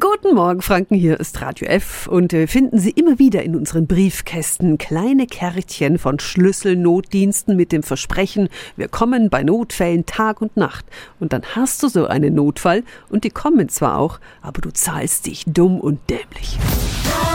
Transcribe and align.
Guten 0.00 0.36
Morgen, 0.36 0.62
Franken. 0.62 0.94
Hier 0.94 1.20
ist 1.20 1.42
Radio 1.42 1.66
F 1.66 2.06
und 2.06 2.32
äh, 2.32 2.46
finden 2.46 2.78
Sie 2.78 2.92
immer 2.92 3.18
wieder 3.18 3.42
in 3.42 3.54
unseren 3.54 3.86
Briefkästen 3.86 4.78
kleine 4.78 5.26
Kärtchen 5.26 5.98
von 5.98 6.18
Schlüsselnotdiensten 6.18 7.56
mit 7.56 7.72
dem 7.72 7.82
Versprechen, 7.82 8.48
wir 8.76 8.88
kommen 8.88 9.28
bei 9.28 9.42
Notfällen 9.42 10.06
Tag 10.06 10.40
und 10.40 10.56
Nacht. 10.56 10.86
Und 11.20 11.34
dann 11.34 11.42
hast 11.54 11.82
du 11.82 11.88
so 11.88 12.06
einen 12.06 12.34
Notfall 12.34 12.84
und 13.10 13.24
die 13.24 13.30
kommen 13.30 13.68
zwar 13.68 13.98
auch, 13.98 14.18
aber 14.40 14.62
du 14.62 14.70
zahlst 14.70 15.26
dich 15.26 15.44
dumm 15.46 15.78
und 15.78 16.00
dämlich. 16.08 16.58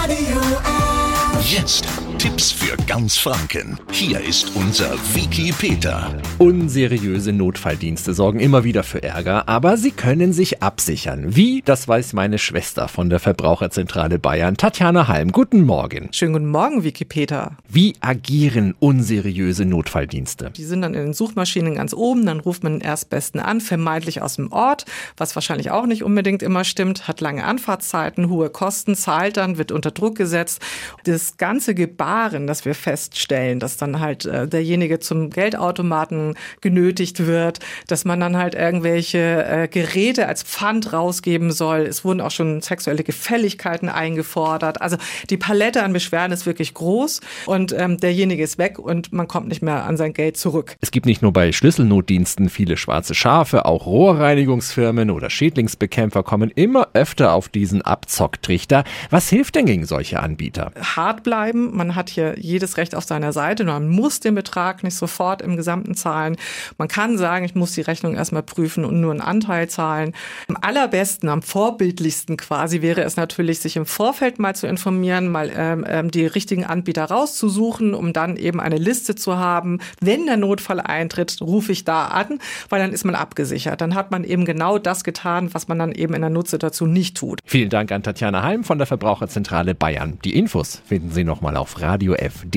Radio 0.02 0.40
F. 0.40 1.54
Jetzt 1.54 1.86
Tipps 2.18 2.52
für 2.52 2.67
ganz 2.88 3.18
Franken. 3.18 3.80
Hier 3.92 4.22
ist 4.22 4.56
unser 4.56 4.94
Wiki 5.14 5.52
Peter. 5.52 6.22
Unseriöse 6.38 7.34
Notfalldienste 7.34 8.14
sorgen 8.14 8.40
immer 8.40 8.64
wieder 8.64 8.84
für 8.84 9.04
Ärger, 9.04 9.50
aber 9.50 9.78
sie 9.78 9.92
können 9.92 10.34
sich 10.34 10.62
absichern. 10.62 11.36
Wie? 11.36 11.62
Das 11.66 11.88
weiß 11.88 12.14
meine 12.14 12.38
Schwester 12.38 12.88
von 12.88 13.10
der 13.10 13.20
Verbraucherzentrale 13.20 14.20
Bayern, 14.20 14.58
Tatjana 14.58 15.08
Halm. 15.08 15.32
Guten 15.32 15.64
Morgen. 15.64 16.10
Schönen 16.12 16.34
guten 16.34 16.48
Morgen, 16.48 16.84
Wikipedia. 16.84 17.58
Wie 17.68 17.96
agieren 18.02 18.76
unseriöse 18.80 19.66
Notfalldienste? 19.66 20.52
Die 20.52 20.64
sind 20.64 20.82
dann 20.82 20.94
in 20.94 21.08
den 21.08 21.14
Suchmaschinen 21.14 21.76
ganz 21.76 21.94
oben, 21.94 22.26
dann 22.26 22.40
ruft 22.40 22.64
man 22.64 22.80
den 22.80 22.82
Erstbesten 22.82 23.40
an, 23.40 23.62
vermeintlich 23.62 24.22
aus 24.22 24.36
dem 24.36 24.52
Ort, 24.52 24.86
was 25.18 25.36
wahrscheinlich 25.36 25.72
auch 25.72 25.86
nicht 25.86 26.04
unbedingt 26.04 26.44
immer 26.44 26.64
stimmt, 26.64 27.08
hat 27.08 27.22
lange 27.22 27.44
Anfahrtszeiten, 27.44 28.30
hohe 28.30 28.50
Kosten, 28.50 28.96
zahlt 28.96 29.38
dann, 29.38 29.58
wird 29.58 29.72
unter 29.72 29.92
Druck 29.92 30.16
gesetzt. 30.16 30.62
Das 31.04 31.38
ganze 31.38 31.74
Gebar 31.74 32.28
Verfahren, 32.28 32.48
dass 32.48 32.66
wir 32.66 32.76
feststellen, 32.78 33.60
dass 33.60 33.78
dann 33.78 34.00
halt 34.00 34.26
äh, 34.26 34.48
derjenige 34.48 35.00
zum 35.00 35.30
Geldautomaten 35.30 36.36
genötigt 36.62 37.26
wird, 37.26 37.60
dass 37.88 38.06
man 38.06 38.20
dann 38.20 38.38
halt 38.38 38.56
irgendwelche 38.56 39.46
äh, 39.46 39.68
Geräte 39.68 40.28
als 40.28 40.44
Pfand 40.44 40.94
rausgeben 40.94 41.52
soll. 41.52 41.82
Es 41.82 42.06
wurden 42.06 42.22
auch 42.22 42.32
schon 42.32 42.62
sexuelle 42.62 43.04
Gefälligkeiten 43.04 43.90
eingefordert. 43.90 44.82
Also 44.82 44.98
die 45.30 45.38
Palette 45.38 45.84
an 45.84 45.94
Beschwerden 45.94 46.34
ist 46.34 46.46
wirklich 46.46 46.74
groß 46.74 47.22
und 47.46 47.74
ähm, 47.78 47.98
derjenige 47.98 48.44
ist 48.44 48.58
weg 48.58 48.80
und 48.80 49.14
man 49.14 49.28
kommt 49.28 49.48
nicht 49.48 49.62
mehr 49.62 49.86
an 49.86 49.98
sein 49.98 50.14
Geld 50.14 50.38
zurück. 50.38 50.76
Es 50.82 50.92
gibt 50.92 51.06
nicht 51.06 51.22
nur 51.22 51.34
bei 51.34 51.52
Schlüsselnotdiensten 51.52 52.50
viele 52.50 52.78
schwarze 52.78 53.16
Schafe, 53.16 53.66
auch 53.66 53.86
Rohrreinigungsfirmen 53.86 55.12
oder 55.12 55.30
Schädlingsbekämpfer 55.30 56.24
kommen 56.24 56.52
immer 56.52 56.90
öfter 56.94 57.34
auf 57.34 57.50
diesen 57.50 57.82
Abzocktrichter. 57.82 58.84
Was 59.10 59.30
hilft 59.30 59.56
denn 59.56 59.66
gegen 59.66 59.86
solche 59.86 60.20
Anbieter? 60.20 60.72
Hart 60.82 61.24
bleiben, 61.24 61.76
man 61.76 61.96
hat 61.96 62.10
hier 62.10 62.36
jedes 62.38 62.67
Recht 62.76 62.94
auf 62.96 63.06
seiner 63.06 63.32
Seite. 63.32 63.64
Man 63.64 63.88
muss 63.88 64.20
den 64.20 64.36
Betrag 64.36 64.84
nicht 64.84 64.96
sofort 64.96 65.42
im 65.42 65.56
Gesamten 65.56 65.96
zahlen. 65.96 66.36
Man 66.78 66.90
kann 66.90 67.18
sagen, 67.18 67.46
ich 67.46 67.56
muss 67.56 67.72
die 67.72 67.82
Rechnung 67.82 68.16
erstmal 68.16 68.44
prüfen 68.44 68.84
und 68.84 69.00
nur 69.00 69.12
einen 69.12 69.22
Anteil 69.22 69.70
zahlen. 69.70 70.14
Am 70.50 70.58
allerbesten, 70.60 71.30
am 71.30 71.42
vorbildlichsten 71.42 72.36
quasi 72.36 72.82
wäre 72.82 73.04
es 73.04 73.16
natürlich, 73.16 73.60
sich 73.60 73.78
im 73.78 73.86
Vorfeld 73.86 74.40
mal 74.40 74.56
zu 74.56 74.68
informieren, 74.68 75.30
mal 75.30 75.52
ähm, 75.56 75.86
ähm, 75.88 76.12
die 76.12 76.26
richtigen 76.26 76.66
Anbieter 76.66 77.06
rauszusuchen, 77.06 77.94
um 77.94 78.12
dann 78.12 78.36
eben 78.36 78.60
eine 78.60 78.78
Liste 78.78 79.16
zu 79.16 79.38
haben. 79.38 79.80
Wenn 80.02 80.26
der 80.26 80.38
Notfall 80.38 80.82
eintritt, 80.82 81.38
rufe 81.42 81.72
ich 81.72 81.86
da 81.86 82.08
an, 82.08 82.40
weil 82.70 82.82
dann 82.82 82.92
ist 82.92 83.06
man 83.06 83.16
abgesichert. 83.16 83.80
Dann 83.80 83.96
hat 83.96 84.12
man 84.12 84.24
eben 84.24 84.46
genau 84.46 84.80
das 84.80 85.04
getan, 85.04 85.54
was 85.54 85.68
man 85.68 85.80
dann 85.80 85.92
eben 85.92 86.14
in 86.14 86.22
der 86.22 86.30
Notsituation 86.30 86.92
nicht 86.92 87.16
tut. 87.16 87.40
Vielen 87.46 87.70
Dank 87.70 87.92
an 87.92 88.04
Tatjana 88.04 88.44
Halm 88.44 88.64
von 88.64 88.78
der 88.78 88.88
Verbraucherzentrale 88.88 89.76
Bayern. 89.76 90.20
Die 90.24 90.36
Infos 90.36 90.82
finden 90.86 91.12
Sie 91.12 91.24
nochmal 91.24 91.58
auf 91.58 91.80
radiof.de. 91.82 92.57